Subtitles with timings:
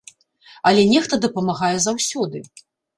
[0.69, 2.47] Але нехта дапамагае заўсёды.